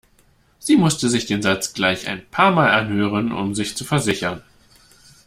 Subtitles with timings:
[0.57, 4.41] Sie musste sich den Satz gleich ein paarmal anhören um sich zu versichern.